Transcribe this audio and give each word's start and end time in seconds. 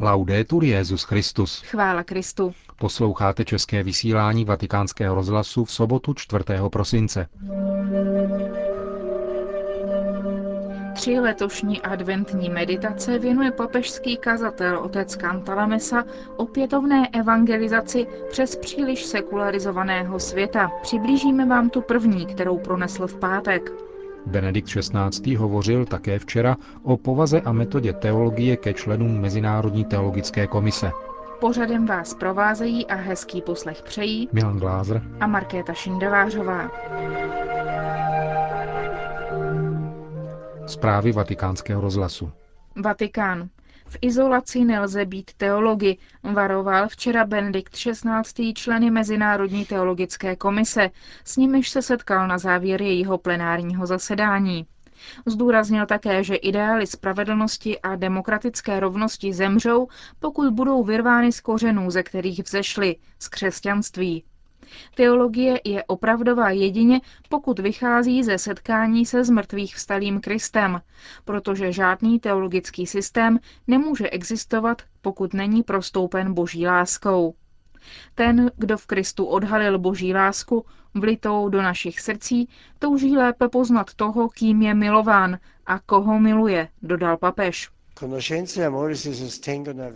Laudetur 0.00 0.64
Jezus 0.64 1.02
Christus. 1.02 1.62
Chvála 1.62 2.02
Kristu. 2.02 2.54
Posloucháte 2.76 3.44
české 3.44 3.82
vysílání 3.82 4.44
Vatikánského 4.44 5.14
rozhlasu 5.14 5.64
v 5.64 5.72
sobotu 5.72 6.14
4. 6.14 6.44
prosince. 6.72 7.26
Tři 10.94 11.20
letošní 11.20 11.82
adventní 11.82 12.50
meditace 12.50 13.18
věnuje 13.18 13.50
papežský 13.50 14.16
kazatel 14.16 14.78
otec 14.78 15.16
Cantalamessa 15.16 16.04
opětovné 16.36 17.08
evangelizaci 17.08 18.06
přes 18.30 18.56
příliš 18.56 19.04
sekularizovaného 19.04 20.20
světa. 20.20 20.70
Přiblížíme 20.82 21.46
vám 21.46 21.70
tu 21.70 21.80
první, 21.80 22.26
kterou 22.26 22.58
pronesl 22.58 23.06
v 23.06 23.16
pátek. 23.16 23.87
Benedikt 24.26 24.68
XVI. 24.68 25.34
hovořil 25.34 25.84
také 25.84 26.18
včera 26.18 26.56
o 26.82 26.96
povaze 26.96 27.40
a 27.40 27.52
metodě 27.52 27.92
teologie 27.92 28.56
ke 28.56 28.74
členům 28.74 29.20
Mezinárodní 29.20 29.84
teologické 29.84 30.46
komise. 30.46 30.90
Pořadem 31.40 31.86
vás 31.86 32.14
provázejí 32.14 32.86
a 32.86 32.94
hezký 32.94 33.42
poslech 33.42 33.82
přejí 33.82 34.28
Milan 34.32 34.58
Glázer 34.58 35.02
a 35.20 35.26
Markéta 35.26 35.72
Šindevářová. 35.72 36.70
Zprávy 40.66 41.12
vatikánského 41.12 41.80
rozhlasu. 41.80 42.30
Vatikán. 42.84 43.48
V 43.88 43.96
izolaci 44.00 44.64
nelze 44.64 45.04
být 45.04 45.30
teology, 45.36 45.96
varoval 46.22 46.88
včera 46.88 47.24
Benedikt 47.24 47.72
XVI. 47.72 48.52
členy 48.54 48.90
Mezinárodní 48.90 49.64
teologické 49.64 50.36
komise, 50.36 50.90
s 51.24 51.36
nimiž 51.36 51.70
se 51.70 51.82
setkal 51.82 52.28
na 52.28 52.38
závěr 52.38 52.82
jejího 52.82 53.18
plenárního 53.18 53.86
zasedání. 53.86 54.66
Zdůraznil 55.26 55.86
také, 55.86 56.24
že 56.24 56.34
ideály 56.34 56.86
spravedlnosti 56.86 57.80
a 57.80 57.96
demokratické 57.96 58.80
rovnosti 58.80 59.32
zemřou, 59.32 59.88
pokud 60.18 60.52
budou 60.54 60.84
vyrvány 60.84 61.32
z 61.32 61.40
kořenů, 61.40 61.90
ze 61.90 62.02
kterých 62.02 62.42
vzešly, 62.44 62.96
z 63.18 63.28
křesťanství. 63.28 64.24
Teologie 64.94 65.60
je 65.64 65.84
opravdová 65.84 66.50
jedině, 66.50 67.00
pokud 67.28 67.58
vychází 67.58 68.22
ze 68.24 68.38
setkání 68.38 69.06
se 69.06 69.24
zmrtvých 69.24 69.76
vstalým 69.76 70.20
Kristem, 70.20 70.80
protože 71.24 71.72
žádný 71.72 72.20
teologický 72.20 72.86
systém 72.86 73.38
nemůže 73.66 74.10
existovat, 74.10 74.82
pokud 75.00 75.34
není 75.34 75.62
prostoupen 75.62 76.34
boží 76.34 76.66
láskou. 76.66 77.34
Ten, 78.14 78.50
kdo 78.56 78.76
v 78.78 78.86
Kristu 78.86 79.24
odhalil 79.24 79.78
boží 79.78 80.14
lásku, 80.14 80.64
vlitou 80.94 81.48
do 81.48 81.62
našich 81.62 82.00
srdcí, 82.00 82.48
touží 82.78 83.16
lépe 83.16 83.48
poznat 83.48 83.94
toho, 83.94 84.28
kým 84.28 84.62
je 84.62 84.74
milován 84.74 85.38
a 85.66 85.78
koho 85.78 86.20
miluje, 86.20 86.68
dodal 86.82 87.16
papež. 87.16 87.70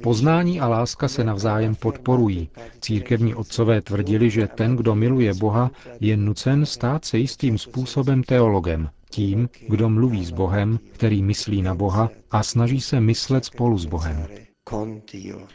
Poznání 0.03 0.61
a 0.61 0.69
láska 0.69 1.09
se 1.09 1.25
navzájem 1.25 1.75
podporují. 1.75 2.49
Církevní 2.81 3.35
otcové 3.35 3.81
tvrdili, 3.81 4.31
že 4.31 4.47
ten, 4.47 4.77
kdo 4.77 4.95
miluje 4.95 5.35
Boha, 5.35 5.71
je 6.01 6.17
nucen 6.17 6.67
stát 6.67 7.05
se 7.05 7.19
jistým 7.19 7.59
způsobem 7.59 8.23
teologem, 8.23 8.91
tím, 9.11 9.49
kdo 9.69 9.89
mluví 9.89 10.25
s 10.25 10.31
Bohem, 10.31 10.79
který 10.93 11.23
myslí 11.23 11.63
na 11.63 11.75
Boha 11.75 12.11
a 12.31 12.43
snaží 12.43 12.81
se 12.81 13.01
myslet 13.01 13.45
spolu 13.45 13.79
s 13.79 13.87
Bohem. 13.87 14.27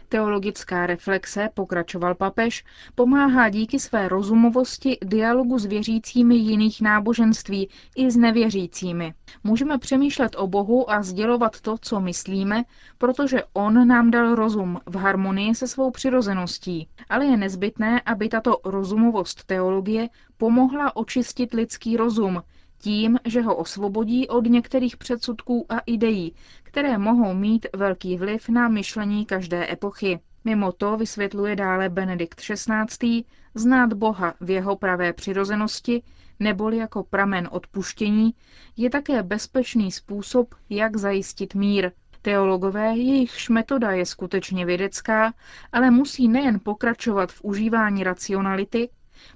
Teologická 0.10 0.86
reflexe, 0.86 1.50
pokračoval 1.54 2.16
papež, 2.16 2.66
pomáhá 2.96 3.50
díky 3.50 3.80
své 3.80 4.08
rozumovosti 4.08 4.98
dialogu 5.06 5.60
s 5.60 5.66
věřícími 5.66 6.36
jiných 6.36 6.82
náboženství 6.82 7.70
i 7.96 8.12
s 8.12 8.18
nevěřícími. 8.18 9.14
Můžeme 9.44 9.78
přemýšlet 9.78 10.36
o 10.38 10.48
Bohu 10.48 10.92
a 10.92 11.04
sdělovat 11.04 11.62
to, 11.62 11.78
co 11.82 12.00
myslíme, 12.00 12.64
protože 12.98 13.44
On 13.54 13.88
nám 13.88 14.12
dal 14.12 14.36
rozum 14.36 14.80
v 14.86 14.96
harmonii 14.96 15.56
se 15.56 15.68
svou 15.68 15.92
přirozeností. 15.92 16.88
Ale 17.10 17.26
je 17.26 17.38
nezbytné, 17.38 18.02
aby 18.02 18.30
tato 18.30 18.58
rozumovost 18.66 19.44
teologie 19.44 20.10
pomohla 20.38 20.96
očistit 20.96 21.54
lidský 21.54 21.98
rozum, 21.98 22.42
tím, 22.80 23.20
že 23.26 23.42
ho 23.42 23.56
osvobodí 23.56 24.28
od 24.28 24.46
některých 24.46 24.98
předsudků 24.98 25.66
a 25.70 25.80
ideí, 25.80 26.36
které 26.64 26.98
mohou 26.98 27.34
mít 27.34 27.66
velký 27.76 28.18
vliv 28.18 28.50
na 28.50 28.68
myšlení 28.68 29.26
každé 29.26 29.72
epochy. 29.72 30.20
Mimo 30.46 30.72
to 30.72 30.98
vysvětluje 30.98 31.56
dále 31.56 31.90
Benedikt 31.90 32.42
XVI. 32.42 33.24
znát 33.56 33.94
Boha 33.94 34.34
v 34.42 34.50
jeho 34.50 34.76
pravé 34.76 35.14
přirozenosti, 35.14 36.04
neboli 36.40 36.78
jako 36.78 37.04
pramen 37.04 37.50
odpuštění, 37.52 38.34
je 38.78 38.90
také 38.90 39.24
bezpečný 39.24 39.92
způsob, 39.92 40.56
jak 40.70 40.98
zajistit 40.98 41.56
mír. 41.56 41.92
Teologové, 42.22 42.98
jejichž 42.98 43.50
metoda 43.50 43.92
je 43.92 44.06
skutečně 44.06 44.66
vědecká, 44.66 45.34
ale 45.72 45.92
musí 45.92 46.28
nejen 46.28 46.60
pokračovat 46.60 47.32
v 47.32 47.44
užívání 47.44 48.04
racionality, 48.04 48.90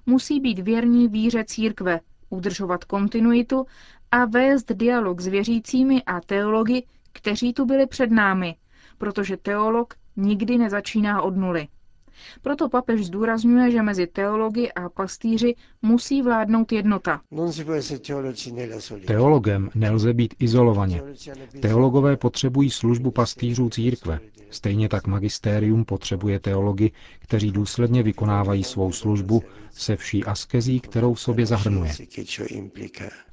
musí 0.05 0.39
být 0.39 0.59
věrní 0.59 1.07
víře 1.07 1.43
církve, 1.43 1.99
udržovat 2.31 2.83
kontinuitu 2.83 3.65
a 4.11 4.25
vést 4.25 4.71
dialog 4.71 5.21
s 5.21 5.27
věřícími 5.27 6.03
a 6.03 6.21
teology, 6.21 6.83
kteří 7.13 7.53
tu 7.53 7.65
byli 7.65 7.87
před 7.87 8.11
námi, 8.11 8.55
protože 8.97 9.37
teolog 9.37 9.93
nikdy 10.15 10.57
nezačíná 10.57 11.21
od 11.21 11.35
nuly. 11.37 11.67
Proto 12.41 12.69
papež 12.69 13.05
zdůrazňuje, 13.05 13.71
že 13.71 13.81
mezi 13.81 14.07
teology 14.07 14.71
a 14.71 14.89
pastýři 14.89 15.55
musí 15.81 16.21
vládnout 16.21 16.71
jednota. 16.71 17.21
Teologem 19.07 19.69
nelze 19.75 20.13
být 20.13 20.33
izolovaně. 20.39 21.01
Teologové 21.61 22.17
potřebují 22.17 22.69
službu 22.69 23.11
pastýřů 23.11 23.69
církve. 23.69 24.19
Stejně 24.49 24.89
tak 24.89 25.07
magistérium 25.07 25.85
potřebuje 25.85 26.39
teology, 26.39 26.91
kteří 27.19 27.51
důsledně 27.51 28.03
vykonávají 28.03 28.63
svou 28.63 28.91
službu 28.91 29.43
se 29.71 29.95
vší 29.95 30.23
askezí, 30.23 30.79
kterou 30.79 31.13
v 31.13 31.19
sobě 31.21 31.45
zahrnuje. 31.45 31.91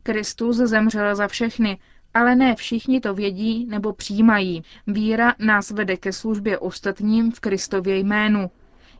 Kristus 0.03 0.56
zemřel 0.56 1.16
za 1.16 1.28
všechny, 1.28 1.78
ale 2.15 2.37
ne 2.37 2.55
všichni 2.55 3.00
to 3.00 3.15
vědí 3.15 3.66
nebo 3.66 3.93
přijímají. 3.93 4.62
Víra 4.87 5.34
nás 5.38 5.70
vede 5.70 5.97
ke 5.97 6.12
službě 6.12 6.59
ostatním 6.59 7.32
v 7.32 7.41
Kristově 7.41 7.99
jménu. 7.99 8.50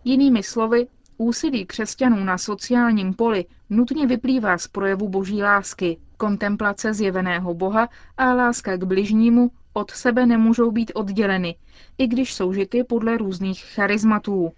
Jinými 0.05 0.43
slovy, 0.43 0.87
úsilí 1.17 1.67
křesťanů 1.67 2.25
na 2.25 2.39
sociálním 2.39 3.15
poli 3.15 3.45
nutně 3.71 4.07
vyplývá 4.07 4.59
z 4.59 4.69
projevu 4.69 5.09
boží 5.09 5.43
lásky, 5.43 5.99
kontemplace 6.17 6.95
zjeveného 6.95 7.55
Boha 7.55 7.89
a 8.19 8.35
láska 8.35 8.77
k 8.77 8.85
bližnímu 8.85 9.51
od 9.73 9.91
sebe 9.91 10.27
nemůžou 10.27 10.71
být 10.71 10.93
odděleny, 10.95 11.57
i 11.99 12.07
když 12.07 12.35
jsou 12.35 12.53
žity 12.53 12.85
podle 12.85 13.17
různých 13.19 13.65
charizmatů. 13.65 14.53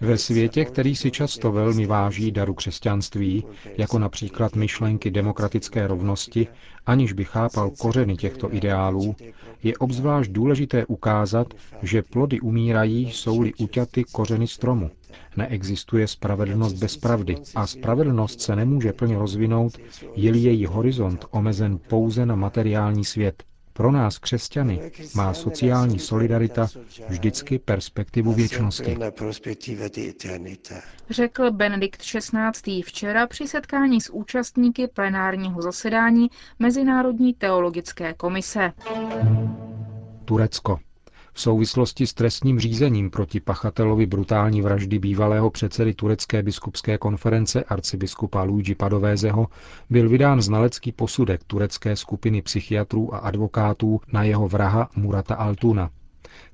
Ve 0.00 0.18
světě, 0.18 0.64
který 0.64 0.96
si 0.96 1.10
často 1.10 1.52
velmi 1.52 1.86
váží 1.86 2.32
daru 2.32 2.54
křesťanství, 2.54 3.44
jako 3.78 3.98
například 3.98 4.56
myšlenky 4.56 5.10
demokratické 5.10 5.86
rovnosti, 5.86 6.48
aniž 6.86 7.12
by 7.12 7.24
chápal 7.24 7.70
kořeny 7.70 8.16
těchto 8.16 8.54
ideálů, 8.54 9.16
je 9.62 9.76
obzvlášť 9.78 10.30
důležité 10.30 10.86
ukázat, 10.86 11.54
že 11.82 12.02
plody 12.02 12.40
umírají, 12.40 13.10
jsou-li 13.12 13.54
uťaty 13.54 14.04
kořeny 14.04 14.46
stromu. 14.46 14.90
Neexistuje 15.36 16.08
spravedlnost 16.08 16.72
bez 16.76 16.96
pravdy 16.96 17.36
a 17.54 17.66
spravedlnost 17.66 18.40
se 18.40 18.56
nemůže 18.56 18.92
plně 18.92 19.18
rozvinout, 19.18 19.78
je-li 20.14 20.38
její 20.38 20.66
horizont 20.66 21.24
omezen 21.30 21.78
pouze 21.88 22.26
na 22.26 22.34
materiální 22.34 23.04
svět, 23.04 23.42
pro 23.76 23.92
nás, 23.92 24.18
křesťany, 24.18 24.90
má 25.14 25.34
sociální 25.34 25.98
solidarita 25.98 26.66
vždycky 27.08 27.58
perspektivu 27.58 28.32
věčnosti. 28.32 28.96
Řekl 31.10 31.50
Benedikt 31.50 32.00
XVI. 32.02 32.82
včera 32.82 33.26
při 33.26 33.48
setkání 33.48 34.00
s 34.00 34.12
účastníky 34.12 34.86
plenárního 34.86 35.62
zasedání 35.62 36.30
Mezinárodní 36.58 37.34
teologické 37.34 38.14
komise. 38.14 38.72
Turecko. 40.24 40.78
V 41.36 41.40
souvislosti 41.40 42.06
s 42.06 42.14
trestním 42.14 42.60
řízením 42.60 43.10
proti 43.10 43.40
pachatelovi 43.40 44.06
brutální 44.06 44.62
vraždy 44.62 44.98
bývalého 44.98 45.50
předsedy 45.50 45.94
turecké 45.94 46.42
biskupské 46.42 46.98
konference 46.98 47.64
arcibiskupa 47.64 48.42
Luigi 48.42 48.74
Padovézeho 48.74 49.46
byl 49.90 50.08
vydán 50.08 50.42
znalecký 50.42 50.92
posudek 50.92 51.44
turecké 51.44 51.96
skupiny 51.96 52.42
psychiatrů 52.42 53.14
a 53.14 53.18
advokátů 53.18 54.00
na 54.12 54.22
jeho 54.22 54.48
vraha 54.48 54.90
Murata 54.96 55.34
Altuna. 55.34 55.90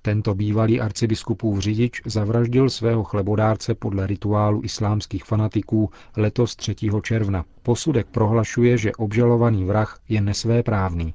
Tento 0.02 0.34
bývalý 0.34 0.80
arcibiskupův 0.80 1.58
řidič 1.58 2.02
zavraždil 2.06 2.70
svého 2.70 3.04
chlebodárce 3.04 3.74
podle 3.74 4.06
rituálu 4.06 4.60
islámských 4.64 5.24
fanatiků 5.24 5.90
letos 6.16 6.56
3. 6.56 6.74
června. 7.02 7.44
Posudek 7.62 8.06
prohlašuje, 8.06 8.78
že 8.78 8.92
obžalovaný 8.92 9.64
vrah 9.64 9.98
je 10.08 10.20
nesvéprávný. 10.20 11.14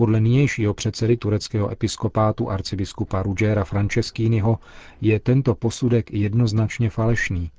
Podle 0.00 0.20
nynějšího 0.20 0.74
předsedy 0.74 1.16
tureckého 1.16 1.70
episkopátu 1.70 2.50
arcibiskupa 2.50 3.22
Rugera 3.22 3.64
Franceschínyho 3.64 4.58
je 5.00 5.20
tento 5.20 5.54
posudek 5.54 6.12
jednoznačně 6.12 6.90
falešný. 6.90 7.50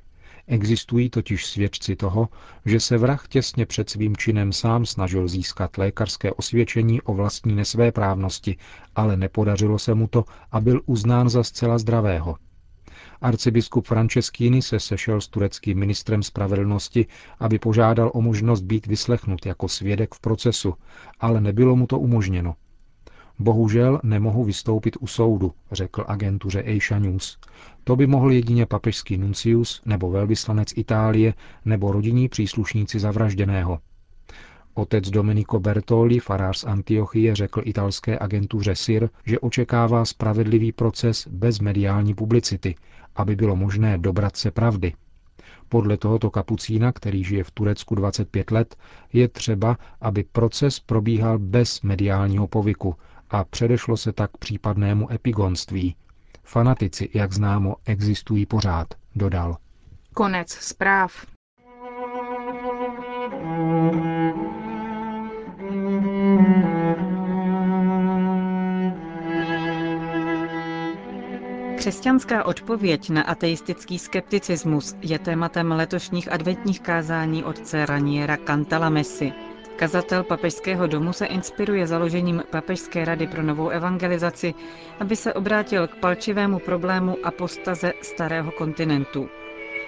Existují 0.47 1.09
totiž 1.09 1.45
svědci 1.45 1.95
toho, 1.95 2.29
že 2.65 2.79
se 2.79 2.97
vrah 2.97 3.27
těsně 3.27 3.65
před 3.65 3.89
svým 3.89 4.17
činem 4.17 4.53
sám 4.53 4.85
snažil 4.85 5.27
získat 5.27 5.77
lékařské 5.77 6.31
osvědčení 6.33 7.01
o 7.01 7.13
vlastní 7.13 7.55
nesvéprávnosti, 7.55 8.57
ale 8.95 9.17
nepodařilo 9.17 9.79
se 9.79 9.93
mu 9.93 10.07
to 10.07 10.25
a 10.51 10.59
byl 10.59 10.81
uznán 10.85 11.29
za 11.29 11.43
zcela 11.43 11.77
zdravého. 11.77 12.37
Arcibiskup 13.21 13.87
Franceschini 13.87 14.61
se 14.61 14.79
sešel 14.79 15.21
s 15.21 15.27
tureckým 15.27 15.79
ministrem 15.79 16.23
spravedlnosti, 16.23 17.05
aby 17.39 17.59
požádal 17.59 18.11
o 18.13 18.21
možnost 18.21 18.61
být 18.61 18.87
vyslechnut 18.87 19.45
jako 19.45 19.67
svědek 19.67 20.15
v 20.15 20.19
procesu, 20.19 20.73
ale 21.19 21.41
nebylo 21.41 21.75
mu 21.75 21.87
to 21.87 21.99
umožněno. 21.99 22.55
Bohužel 23.39 23.99
nemohu 24.03 24.43
vystoupit 24.43 24.97
u 24.99 25.07
soudu, 25.07 25.53
řekl 25.71 26.05
agentuře 26.07 26.63
Asia 26.63 26.99
News. 26.99 27.37
To 27.83 27.95
by 27.95 28.07
mohl 28.07 28.31
jedině 28.31 28.65
papežský 28.65 29.17
nuncius 29.17 29.81
nebo 29.85 30.11
velvyslanec 30.11 30.73
Itálie 30.75 31.33
nebo 31.65 31.91
rodinní 31.91 32.29
příslušníci 32.29 32.99
zavražděného. 32.99 33.79
Otec 34.73 35.09
Domenico 35.09 35.59
Bertoli, 35.59 36.19
farář 36.19 36.57
z 36.57 36.63
Antiochie, 36.63 37.35
řekl 37.35 37.61
italské 37.65 38.19
agentuře 38.19 38.75
SIR, 38.75 39.09
že 39.25 39.39
očekává 39.39 40.05
spravedlivý 40.05 40.71
proces 40.71 41.27
bez 41.27 41.59
mediální 41.59 42.13
publicity, 42.13 42.75
aby 43.15 43.35
bylo 43.35 43.55
možné 43.55 43.97
dobrat 43.97 44.35
se 44.37 44.51
pravdy. 44.51 44.93
Podle 45.69 45.97
tohoto 45.97 46.29
kapucína, 46.29 46.91
který 46.91 47.23
žije 47.23 47.43
v 47.43 47.51
Turecku 47.51 47.95
25 47.95 48.51
let, 48.51 48.75
je 49.13 49.27
třeba, 49.27 49.77
aby 50.01 50.23
proces 50.31 50.79
probíhal 50.79 51.39
bez 51.39 51.81
mediálního 51.81 52.47
povyku 52.47 52.95
a 53.29 53.43
předešlo 53.43 53.97
se 53.97 54.11
tak 54.13 54.37
případnému 54.37 55.11
epigonství. 55.11 55.95
Fanatici, 56.43 57.09
jak 57.13 57.33
známo, 57.33 57.75
existují 57.85 58.45
pořád, 58.45 58.87
dodal. 59.15 59.57
Konec 60.13 60.49
zpráv. 60.51 61.30
Křesťanská 71.81 72.45
odpověď 72.45 73.09
na 73.09 73.21
ateistický 73.21 73.99
skepticismus 73.99 74.95
je 75.01 75.19
tématem 75.19 75.71
letošních 75.71 76.31
adventních 76.31 76.79
kázání 76.79 77.43
otce 77.43 77.85
Raniera 77.85 78.37
Cantalamessy. 78.37 79.33
Kazatel 79.75 80.23
papežského 80.23 80.87
domu 80.87 81.13
se 81.13 81.25
inspiruje 81.25 81.87
založením 81.87 82.43
Papežské 82.49 83.05
rady 83.05 83.27
pro 83.27 83.43
novou 83.43 83.69
evangelizaci, 83.69 84.53
aby 84.99 85.15
se 85.15 85.33
obrátil 85.33 85.87
k 85.87 85.95
palčivému 85.95 86.59
problému 86.59 87.17
apostaze 87.23 87.93
starého 88.01 88.51
kontinentu. 88.51 89.29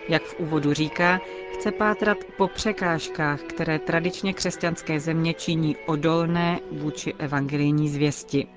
Jak 0.09 0.23
v 0.23 0.39
úvodu 0.39 0.73
říká, 0.73 1.19
chce 1.53 1.71
pátrat 1.71 2.17
po 2.37 2.47
překážkách, 2.47 3.39
které 3.41 3.79
tradičně 3.79 4.33
křesťanské 4.33 4.99
země 4.99 5.33
činí 5.33 5.75
odolné 5.85 6.59
vůči 6.71 7.13
evangelijní 7.19 7.89
zvěsti. 7.89 8.47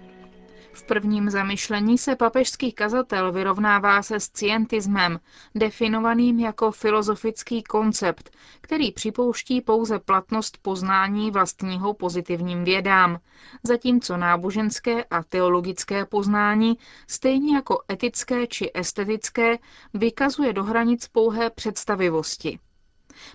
V 0.77 0.83
prvním 0.83 1.31
zamyšlení 1.31 1.99
se 1.99 2.17
papežský 2.17 2.73
kazatel 2.73 3.33
vyrovnává 3.33 4.03
se 4.03 4.21
scientismem, 4.21 5.21
definovaným 5.55 6.41
jako 6.41 6.71
filozofický 6.71 7.63
koncept, 7.63 8.31
který 8.61 8.93
připouští 8.93 9.61
pouze 9.61 9.99
platnost 9.99 10.59
poznání 10.63 11.31
vlastního 11.31 11.95
pozitivním 11.95 12.65
vědám, 12.65 13.19
zatímco 13.63 14.17
náboženské 14.17 15.05
a 15.05 15.23
teologické 15.23 16.05
poznání, 16.07 16.79
stejně 17.09 17.55
jako 17.57 17.83
etické 17.93 18.47
či 18.47 18.71
estetické, 18.75 19.59
vykazuje 19.95 20.53
do 20.53 20.65
hranic 20.65 21.09
pouhé 21.09 21.51
představivosti. 21.51 22.59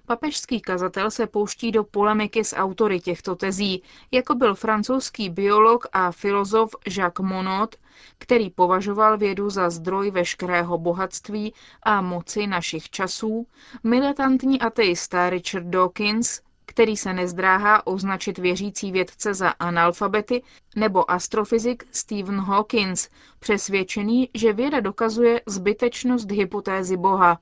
Papežský 0.06 0.62
kazatel 0.62 1.12
se 1.12 1.28
pouští 1.28 1.72
do 1.72 1.84
polemiky 1.84 2.44
s 2.44 2.56
autory 2.56 3.00
těchto 3.00 3.36
tezí, 3.36 3.84
jako 4.12 4.36
byl 4.36 4.56
francouzský 4.56 5.30
biolog 5.30 5.88
a 5.94 6.12
filozof 6.12 6.76
Jacques 6.98 7.30
Monod, 7.30 7.76
který 8.18 8.50
považoval 8.50 9.18
vědu 9.18 9.50
za 9.50 9.70
zdroj 9.70 10.12
veškerého 10.12 10.78
bohatství 10.78 11.54
a 11.84 12.02
moci 12.02 12.48
našich 12.48 12.90
časů, 12.90 13.48
militantní 13.84 14.62
ateista 14.62 15.30
Richard 15.30 15.66
Dawkins, 15.66 16.42
který 16.66 16.98
se 16.98 17.14
nezdráhá 17.14 17.88
označit 17.88 18.38
věřící 18.38 18.92
vědce 18.92 19.34
za 19.34 19.50
analfabety, 19.50 20.44
nebo 20.76 21.12
astrofyzik 21.12 21.88
Stephen 21.92 22.40
Hawkins, 22.40 23.10
přesvědčený, 23.40 24.30
že 24.34 24.54
věda 24.54 24.80
dokazuje 24.80 25.42
zbytečnost 25.46 26.32
hypotézy 26.32 26.98
Boha. 26.98 27.40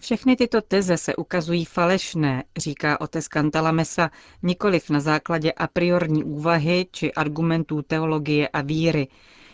Všechny 0.00 0.36
tyto 0.36 0.60
teze 0.60 0.96
se 0.96 1.16
ukazují 1.16 1.64
falešné, 1.64 2.44
říká 2.56 3.00
otec 3.00 3.26
Cantalamessa, 3.26 4.10
nikoliv 4.42 4.90
na 4.90 5.00
základě 5.00 5.52
a 5.52 5.66
priorní 5.66 6.24
úvahy 6.24 6.86
či 6.92 7.12
argumentů 7.12 7.82
teologie 7.82 8.48
a 8.48 8.60
víry, 8.60 9.08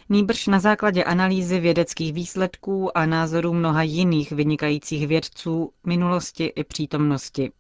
nýbrž 0.09 0.47
na 0.47 0.61
základě 0.61 1.05
analýzy 1.05 1.61
vědeckých 1.61 2.13
výsledků 2.13 2.99
a 2.99 3.07
názorů 3.07 3.53
mnoha 3.53 3.83
jiných 3.83 4.33
vynikajících 4.33 5.07
vědců 5.07 5.73
minulosti 5.87 6.45
i 6.45 6.65
přítomnosti. 6.65 7.53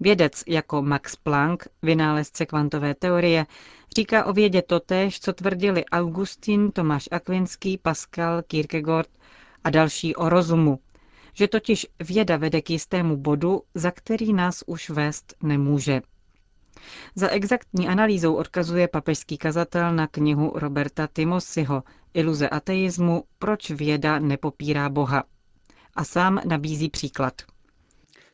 Vědec 0.00 0.44
jako 0.46 0.82
Max 0.82 1.16
Planck, 1.16 1.64
vynálezce 1.82 2.46
kvantové 2.46 2.94
teorie, 2.94 3.46
říká 3.96 4.24
o 4.24 4.32
vědě 4.32 4.62
totéž, 4.62 5.20
co 5.20 5.32
tvrdili 5.32 5.84
Augustin, 5.84 6.70
Tomáš 6.70 7.08
Akvinský, 7.10 7.78
Pascal, 7.78 8.42
Kierkegaard 8.42 9.10
a 9.64 9.70
další 9.70 10.16
o 10.16 10.28
rozumu, 10.28 10.78
že 11.32 11.48
totiž 11.48 11.86
věda 12.00 12.36
vede 12.36 12.62
k 12.62 12.70
jistému 12.70 13.16
bodu, 13.16 13.62
za 13.74 13.90
který 13.90 14.32
nás 14.32 14.64
už 14.66 14.90
vést 14.90 15.34
nemůže. 15.42 16.00
Za 17.14 17.28
exaktní 17.28 17.88
analýzou 17.88 18.34
odkazuje 18.34 18.88
papežský 18.88 19.38
kazatel 19.38 19.94
na 19.94 20.06
knihu 20.06 20.52
Roberta 20.54 21.06
Timosiho 21.06 21.82
Iluze 22.14 22.48
ateismu, 22.48 23.24
proč 23.38 23.70
věda 23.70 24.18
nepopírá 24.18 24.88
Boha. 24.88 25.24
A 25.94 26.04
sám 26.04 26.40
nabízí 26.48 26.90
příklad. 26.90 27.42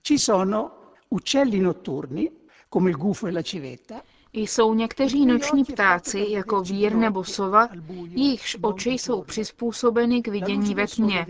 Ci 0.02 0.18
sono 0.18 0.70
uccelli 1.10 1.60
notturni, 1.60 2.30
come 2.72 2.90
il 2.90 2.96
gufo 2.96 3.26
e 3.26 3.32
la 3.32 3.42
civetta, 3.42 4.02
jsou 4.32 4.74
někteří 4.74 5.26
noční 5.26 5.64
ptáci, 5.64 6.26
jako 6.28 6.62
vír 6.62 6.94
nebo 6.94 7.24
sova, 7.24 7.68
jejichž 8.08 8.56
oči 8.60 8.90
jsou 8.90 9.22
přizpůsobeny 9.22 10.22
k 10.22 10.28
vidění 10.28 10.74
ve 10.74 10.86
tmě. 10.86 11.26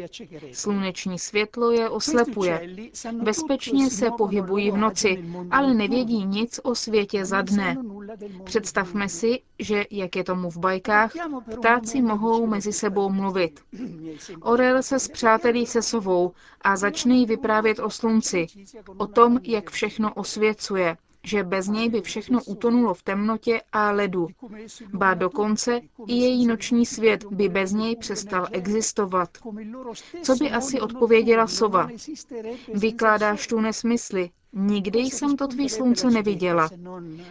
Sluneční 0.52 1.18
světlo 1.18 1.70
je 1.70 1.88
oslepuje. 1.88 2.76
Bezpečně 3.22 3.90
se 3.90 4.10
pohybují 4.18 4.70
v 4.70 4.76
noci, 4.76 5.24
ale 5.50 5.74
nevědí 5.74 6.24
nic 6.24 6.60
o 6.62 6.74
světě 6.74 7.24
za 7.24 7.42
dne. 7.42 7.76
Představme 8.44 9.08
si, 9.08 9.40
že, 9.58 9.84
jak 9.90 10.16
je 10.16 10.24
tomu 10.24 10.50
v 10.50 10.56
bajkách, 10.56 11.12
ptáci 11.58 12.02
mohou 12.02 12.46
mezi 12.46 12.72
sebou 12.72 13.10
mluvit. 13.10 13.60
Orel 14.40 14.82
se 14.82 14.98
zpřátelí 14.98 15.66
se 15.66 15.82
sovou 15.82 16.32
a 16.60 16.76
začne 16.76 17.14
jí 17.14 17.26
vyprávět 17.26 17.78
o 17.78 17.90
slunci, 17.90 18.46
o 18.96 19.06
tom, 19.06 19.38
jak 19.42 19.70
všechno 19.70 20.14
osvěcuje, 20.14 20.96
že 21.26 21.44
bez 21.44 21.68
něj 21.68 21.88
by 21.90 22.00
všechno 22.00 22.44
utonulo 22.44 22.94
v 22.94 23.02
temnotě 23.02 23.60
a 23.72 23.90
ledu. 23.90 24.28
Ba 24.92 25.14
dokonce 25.14 25.80
i 26.06 26.14
její 26.14 26.46
noční 26.46 26.86
svět 26.86 27.24
by 27.24 27.48
bez 27.48 27.72
něj 27.72 27.96
přestal 27.96 28.46
existovat. 28.52 29.28
Co 30.22 30.34
by 30.36 30.50
asi 30.50 30.80
odpověděla 30.80 31.46
sova? 31.46 31.88
Vykládáš 32.74 33.46
tu 33.46 33.60
nesmysly. 33.60 34.30
Nikdy 34.52 34.98
jsem 34.98 35.36
to 35.36 35.46
tvý 35.48 35.68
slunce 35.68 36.10
neviděla. 36.10 36.70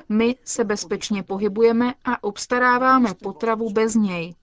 My 0.09 0.35
se 0.43 0.63
bezpečně 0.63 1.23
pohybujeme 1.23 1.93
a 2.05 2.23
obstaráváme 2.23 3.13
potravu 3.13 3.69
bez 3.69 3.95
něj. 3.95 4.35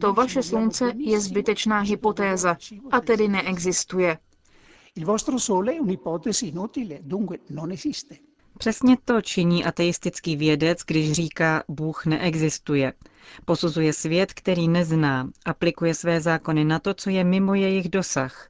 To 0.00 0.12
vaše 0.12 0.42
slunce 0.42 0.92
je 0.96 1.20
zbytečná 1.20 1.80
hypotéza 1.80 2.56
a 2.90 3.00
tedy 3.00 3.28
neexistuje. 3.28 4.18
Il 4.96 5.06
vostro 5.06 5.38
sole 5.38 5.72
è 5.72 5.80
un'ipotesi 5.80 6.46
inutile, 6.48 6.98
dunque 7.02 7.38
non 7.50 7.70
esiste. 7.72 8.18
Přesně 8.58 8.96
to 9.04 9.20
činí 9.22 9.64
ateistický 9.64 10.36
vědec, 10.36 10.78
když 10.86 11.12
říká 11.12 11.62
Bůh 11.68 12.06
neexistuje. 12.06 12.92
Posuzuje 13.44 13.92
svět, 13.92 14.32
který 14.32 14.68
nezná, 14.68 15.30
aplikuje 15.44 15.94
své 15.94 16.20
zákony 16.20 16.64
na 16.64 16.78
to, 16.78 16.94
co 16.94 17.10
je 17.10 17.24
mimo 17.24 17.54
jejich 17.54 17.88
dosah. 17.88 18.48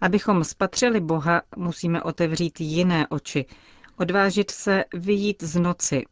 Abychom 0.00 0.44
spatřili 0.44 1.00
Boha, 1.00 1.42
musíme 1.56 2.02
otevřít 2.02 2.60
jiné 2.60 3.08
oči, 3.08 3.46
odvážit 3.96 4.50
se 4.50 4.84
vyjít 4.94 5.42
z 5.42 5.56
noci. 5.56 6.04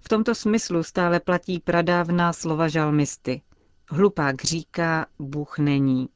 V 0.00 0.08
tomto 0.08 0.34
smyslu 0.34 0.82
stále 0.82 1.20
platí 1.20 1.60
pradávná 1.60 2.32
slova 2.32 2.68
žalmisty. 2.68 3.42
Hlupák 3.90 4.44
říká, 4.44 5.06
Bůh 5.18 5.58
není. 5.58 6.08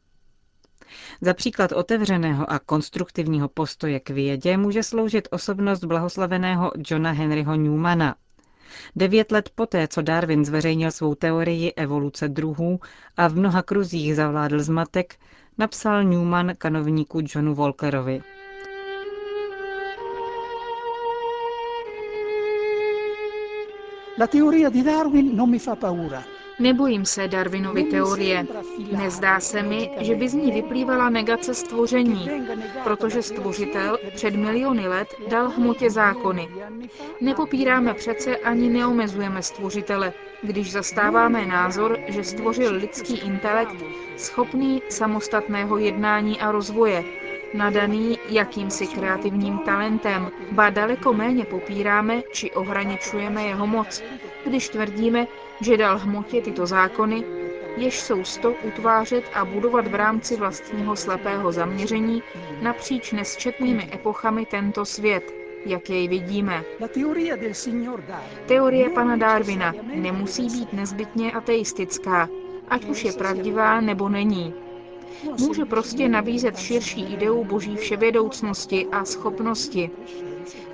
Za 1.20 1.34
příklad 1.34 1.72
otevřeného 1.72 2.50
a 2.50 2.58
konstruktivního 2.58 3.48
postoje 3.48 4.00
k 4.00 4.10
vědě 4.10 4.56
může 4.56 4.82
sloužit 4.82 5.28
osobnost 5.30 5.84
blahoslaveného 5.84 6.72
Johna 6.90 7.10
Henryho 7.10 7.56
Newmana, 7.56 8.14
Devět 8.96 9.32
let 9.32 9.50
poté, 9.54 9.88
co 9.88 10.02
Darwin 10.02 10.44
zveřejnil 10.44 10.90
svou 10.90 11.14
teorii 11.14 11.72
evoluce 11.72 12.28
druhů 12.28 12.80
a 13.16 13.28
v 13.28 13.34
mnoha 13.34 13.62
kruzích 13.62 14.16
zavládl 14.16 14.62
zmatek, 14.62 15.16
napsal 15.58 16.04
Newman 16.04 16.52
kanovníku 16.58 17.20
Johnu 17.34 17.54
Walkerovi. 17.54 18.22
La 24.20 24.26
teoria 24.26 24.68
di 24.68 24.82
Darwin 24.82 25.36
non 25.36 25.50
mi 25.50 25.58
fa 25.58 25.76
paura. 25.76 26.37
Nebojím 26.60 27.04
se 27.04 27.28
Darwinovy 27.28 27.84
teorie. 27.84 28.46
Nezdá 28.96 29.40
se 29.40 29.62
mi, 29.62 29.90
že 30.00 30.14
by 30.14 30.28
z 30.28 30.34
ní 30.34 30.52
vyplývala 30.52 31.10
negace 31.10 31.54
stvoření, 31.54 32.30
protože 32.84 33.22
stvořitel 33.22 33.98
před 34.14 34.36
miliony 34.36 34.88
let 34.88 35.08
dal 35.28 35.48
hmotě 35.48 35.90
zákony. 35.90 36.48
Nepopíráme 37.20 37.94
přece 37.94 38.36
ani 38.36 38.68
neomezujeme 38.70 39.42
stvořitele, 39.42 40.12
když 40.42 40.72
zastáváme 40.72 41.46
názor, 41.46 41.98
že 42.08 42.24
stvořil 42.24 42.74
lidský 42.74 43.18
intelekt 43.18 43.76
schopný 44.16 44.82
samostatného 44.88 45.78
jednání 45.78 46.40
a 46.40 46.52
rozvoje, 46.52 47.04
nadaný 47.54 48.18
jakýmsi 48.28 48.86
kreativním 48.86 49.58
talentem, 49.58 50.30
ba 50.52 50.70
daleko 50.70 51.12
méně 51.12 51.44
popíráme 51.44 52.22
či 52.32 52.50
ohraničujeme 52.50 53.42
jeho 53.44 53.66
moc, 53.66 54.02
když 54.44 54.68
tvrdíme, 54.68 55.26
že 55.60 55.76
dal 55.76 55.98
hmotě 55.98 56.42
tyto 56.42 56.66
zákony, 56.66 57.24
jež 57.76 58.00
jsou 58.00 58.24
sto 58.24 58.54
utvářet 58.62 59.24
a 59.34 59.44
budovat 59.44 59.86
v 59.86 59.94
rámci 59.94 60.36
vlastního 60.36 60.96
slepého 60.96 61.52
zaměření 61.52 62.22
napříč 62.62 63.12
nesčetnými 63.12 63.90
epochami 63.94 64.46
tento 64.46 64.84
svět, 64.84 65.34
jak 65.66 65.90
jej 65.90 66.08
vidíme. 66.08 66.64
Teorie 68.46 68.90
pana 68.90 69.16
Darwina 69.16 69.74
nemusí 69.94 70.46
být 70.46 70.72
nezbytně 70.72 71.32
ateistická, 71.32 72.28
ať 72.68 72.84
už 72.84 73.04
je 73.04 73.12
pravdivá 73.12 73.80
nebo 73.80 74.08
není. 74.08 74.54
Může 75.40 75.64
prostě 75.64 76.08
nabízet 76.08 76.58
širší 76.58 77.12
ideu 77.12 77.44
boží 77.44 77.76
vševědoucnosti 77.76 78.86
a 78.92 79.04
schopnosti. 79.04 79.90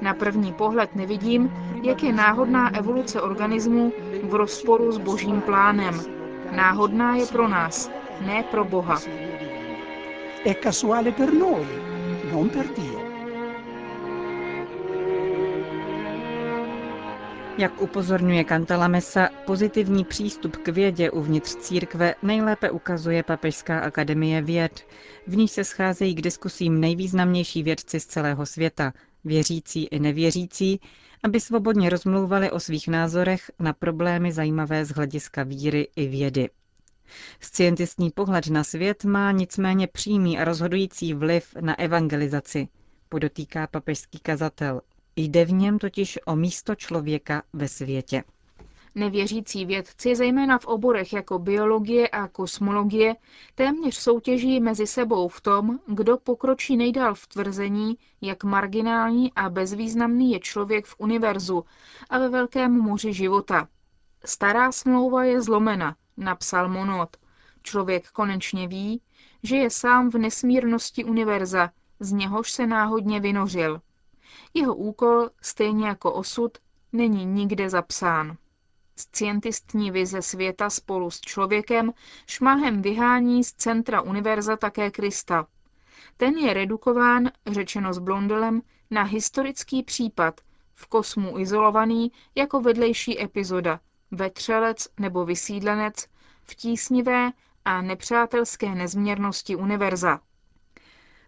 Na 0.00 0.14
první 0.14 0.52
pohled 0.52 0.96
nevidím, 0.96 1.52
jak 1.82 2.02
je 2.02 2.12
náhodná 2.12 2.74
evoluce 2.74 3.22
organismu 3.22 3.92
v 4.22 4.34
rozporu 4.34 4.92
s 4.92 4.98
božím 4.98 5.40
plánem. 5.40 6.00
Náhodná 6.56 7.16
je 7.16 7.26
pro 7.26 7.48
nás, 7.48 7.90
ne 8.26 8.42
pro 8.42 8.64
Boha. 8.64 9.00
È 10.44 10.54
casuale 10.62 11.12
per 11.12 11.32
noi, 11.32 11.66
non 12.32 12.48
per 12.48 12.66
Dio. 12.76 13.04
Jak 17.58 17.82
upozorňuje 17.82 18.44
Cantalamessa, 18.44 19.28
pozitivní 19.46 20.04
přístup 20.04 20.56
k 20.56 20.68
vědě 20.68 21.10
uvnitř 21.10 21.54
církve 21.54 22.14
nejlépe 22.22 22.70
ukazuje 22.70 23.22
Papežská 23.22 23.78
akademie 23.78 24.42
věd. 24.42 24.86
V 25.26 25.36
ní 25.36 25.48
se 25.48 25.64
scházejí 25.64 26.14
k 26.14 26.22
diskusím 26.22 26.80
nejvýznamnější 26.80 27.62
vědci 27.62 28.00
z 28.00 28.06
celého 28.06 28.46
světa, 28.46 28.92
věřící 29.24 29.84
i 29.84 29.98
nevěřící, 29.98 30.80
aby 31.22 31.40
svobodně 31.40 31.90
rozmlouvali 31.90 32.50
o 32.50 32.60
svých 32.60 32.88
názorech 32.88 33.50
na 33.58 33.72
problémy 33.72 34.32
zajímavé 34.32 34.84
z 34.84 34.90
hlediska 34.90 35.42
víry 35.42 35.88
i 35.96 36.06
vědy. 36.06 36.48
Scientistní 37.40 38.10
pohled 38.10 38.46
na 38.46 38.64
svět 38.64 39.04
má 39.04 39.32
nicméně 39.32 39.86
přímý 39.86 40.38
a 40.38 40.44
rozhodující 40.44 41.14
vliv 41.14 41.56
na 41.60 41.78
evangelizaci, 41.78 42.68
podotýká 43.08 43.66
papežský 43.66 44.18
kazatel. 44.18 44.80
Jde 45.16 45.44
v 45.44 45.52
něm 45.52 45.78
totiž 45.78 46.18
o 46.26 46.36
místo 46.36 46.74
člověka 46.74 47.42
ve 47.52 47.68
světě. 47.68 48.24
Nevěřící 48.94 49.66
vědci, 49.66 50.16
zejména 50.16 50.58
v 50.58 50.66
oborech 50.66 51.12
jako 51.12 51.38
biologie 51.38 52.08
a 52.08 52.28
kosmologie, 52.28 53.16
téměř 53.54 53.96
soutěží 53.96 54.60
mezi 54.60 54.86
sebou 54.86 55.28
v 55.28 55.40
tom, 55.40 55.78
kdo 55.86 56.18
pokročí 56.18 56.76
nejdál 56.76 57.14
v 57.14 57.26
tvrzení, 57.26 57.98
jak 58.20 58.44
marginální 58.44 59.32
a 59.32 59.50
bezvýznamný 59.50 60.32
je 60.32 60.40
člověk 60.40 60.86
v 60.86 60.94
univerzu 60.98 61.64
a 62.10 62.18
ve 62.18 62.28
velkém 62.28 62.72
moři 62.72 63.12
života. 63.12 63.68
Stará 64.24 64.72
smlouva 64.72 65.24
je 65.24 65.42
zlomena, 65.42 65.96
napsal 66.16 66.68
Monod. 66.68 67.16
Člověk 67.62 68.08
konečně 68.10 68.68
ví, 68.68 69.02
že 69.42 69.56
je 69.56 69.70
sám 69.70 70.10
v 70.10 70.18
nesmírnosti 70.18 71.04
univerza, 71.04 71.70
z 72.00 72.12
něhož 72.12 72.52
se 72.52 72.66
náhodně 72.66 73.20
vynořil. 73.20 73.80
Jeho 74.54 74.74
úkol, 74.74 75.30
stejně 75.42 75.86
jako 75.86 76.12
osud, 76.12 76.58
není 76.92 77.24
nikde 77.24 77.70
zapsán. 77.70 78.36
Scientistní 78.96 79.90
vize 79.90 80.22
světa 80.22 80.70
spolu 80.70 81.10
s 81.10 81.20
člověkem 81.20 81.92
šmahem 82.26 82.82
vyhání 82.82 83.44
z 83.44 83.52
centra 83.52 84.00
univerza 84.00 84.56
také 84.56 84.90
Krista. 84.90 85.46
Ten 86.16 86.34
je 86.34 86.54
redukován, 86.54 87.30
řečeno 87.46 87.94
s 87.94 87.98
Blondelem, 87.98 88.62
na 88.90 89.02
historický 89.02 89.82
případ, 89.82 90.40
v 90.74 90.86
kosmu 90.86 91.38
izolovaný 91.38 92.12
jako 92.34 92.60
vedlejší 92.60 93.22
epizoda, 93.22 93.80
vetřelec 94.10 94.88
nebo 95.00 95.24
vysídlenec 95.24 96.06
v 96.42 96.54
tísnivé 96.54 97.30
a 97.64 97.82
nepřátelské 97.82 98.74
nezměrnosti 98.74 99.56
univerza. 99.56 100.20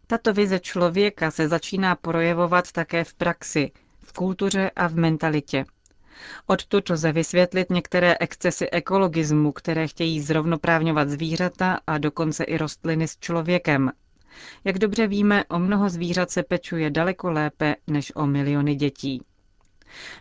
Tato 0.07 0.33
vize 0.33 0.61
člověka 0.61 1.31
se 1.31 1.49
začíná 1.49 1.95
projevovat 1.95 2.73
také 2.73 3.05
v 3.05 3.15
praxi, 3.15 3.73
v 4.01 4.13
kultuře 4.13 4.71
a 4.77 4.87
v 4.89 4.95
mentalitě. 4.95 5.65
Odtud 6.47 6.91
lze 6.91 7.13
vysvětlit 7.13 7.71
některé 7.71 8.17
excesy 8.21 8.71
ekologismu, 8.71 9.53
které 9.53 9.89
chtějí 9.89 10.21
zrovnoprávňovat 10.21 11.09
zvířata 11.09 11.81
a 11.87 11.99
dokonce 11.99 12.45
i 12.45 12.59
rostliny 12.59 13.09
s 13.09 13.19
člověkem. 13.19 13.93
Jak 14.65 14.79
dobře 14.79 15.07
víme, 15.07 15.45
o 15.45 15.59
mnoho 15.59 15.89
zvířat 15.89 16.31
se 16.31 16.43
pečuje 16.43 16.91
daleko 16.91 17.31
lépe 17.31 17.77
než 17.87 18.13
o 18.15 18.27
miliony 18.27 18.75
dětí. 18.75 19.23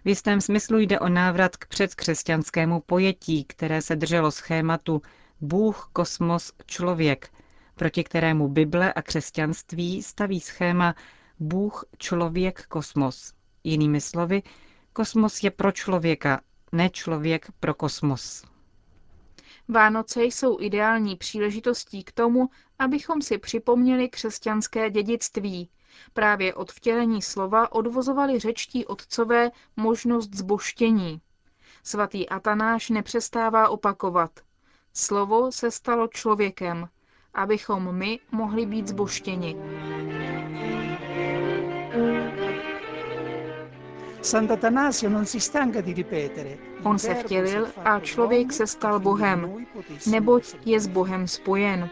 V 0.06 0.08
jistém 0.10 0.42
smyslu 0.42 0.80
jde 0.80 1.00
o 1.00 1.10
návrat 1.10 1.58
k 1.58 1.68
předkřesťanskému 1.68 2.82
pojetí, 2.86 3.44
které 3.44 3.82
se 3.82 3.96
drželo 3.96 4.32
schématu 4.32 5.02
Bůh, 5.42 5.90
kosmos, 5.94 6.54
člověk, 6.66 7.30
proti 7.75 8.04
kterému 8.04 8.48
Bible 8.48 8.94
a 8.94 9.02
křesťanství 9.02 10.04
staví 10.04 10.40
schéma 10.40 10.96
Bůh, 11.40 11.86
člověk, 11.98 12.66
kosmos. 12.68 13.34
Jinými 13.64 14.02
slovy, 14.02 14.44
kosmos 14.96 15.44
je 15.44 15.52
pro 15.52 15.72
člověka, 15.72 16.42
ne 16.72 16.90
člověk 16.90 17.48
pro 17.60 17.74
kosmos. 17.74 18.44
Vánoce 19.68 20.24
jsou 20.24 20.58
ideální 20.60 21.16
příležitostí 21.16 22.04
k 22.04 22.12
tomu, 22.12 22.50
abychom 22.80 23.22
si 23.22 23.38
připomněli 23.38 24.10
křesťanské 24.10 24.90
dědictví. 24.90 25.70
Právě 26.14 26.54
od 26.54 26.72
vtělení 26.72 27.22
slova 27.22 27.72
odvozovali 27.72 28.40
řečtí 28.40 28.86
otcové 28.86 29.52
možnost 29.75 30.34
zboštění. 30.34 31.22
Svatý 31.84 32.30
Atanáš 32.30 32.90
nepřestává 32.90 33.70
opakovat. 33.70 34.32
Slovo 34.94 35.52
se 35.52 35.72
stalo 35.72 36.08
člověkem, 36.08 36.88
abychom 37.34 37.96
my 37.96 38.20
mohli 38.32 38.66
být 38.66 38.88
zboštěni. 38.88 39.56
On 46.84 47.00
se 47.00 47.13
vtělil 47.15 47.67
a 47.86 48.00
člověk 48.00 48.53
se 48.53 48.67
stal 48.67 49.00
Bohem, 49.00 49.65
neboť 50.08 50.55
je 50.65 50.79
s 50.79 50.88
Bohem 50.88 51.27
spojen. 51.27 51.89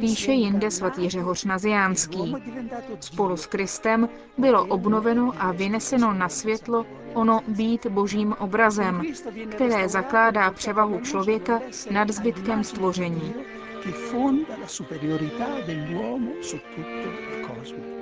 Píše 0.00 0.32
jinde 0.32 0.70
svatý 0.70 1.10
Řehoř 1.10 1.44
Naziánský. 1.44 2.34
Spolu 3.00 3.36
s 3.36 3.46
Kristem 3.46 4.08
bylo 4.38 4.66
obnoveno 4.66 5.32
a 5.38 5.52
vyneseno 5.52 6.12
na 6.12 6.28
světlo 6.28 6.86
ono 7.14 7.40
být 7.48 7.86
božím 7.86 8.32
obrazem, 8.38 9.02
které 9.50 9.88
zakládá 9.88 10.50
převahu 10.50 11.00
člověka 11.00 11.60
nad 11.90 12.10
zbytkem 12.10 12.64
stvoření 12.64 13.34
che 13.82 13.90
fonda 13.90 14.56
la 14.56 14.68
superiorità 14.68 15.60
dell'uomo 15.66 16.40
su 16.40 16.56
tutto 16.74 17.08
il 17.08 17.46
cosmo. 17.46 18.01